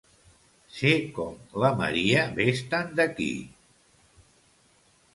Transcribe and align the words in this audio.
Ser 0.77 0.93
com 1.17 1.35
la 1.65 1.71
«Maria 1.83 2.25
ves-te'n 2.41 2.93
d'aquí». 3.01 3.31